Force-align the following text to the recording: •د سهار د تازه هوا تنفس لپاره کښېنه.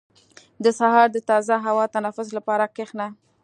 •د 0.63 0.65
سهار 0.79 1.07
د 1.11 1.17
تازه 1.29 1.55
هوا 1.65 1.85
تنفس 1.95 2.27
لپاره 2.37 2.65
کښېنه. 2.75 3.07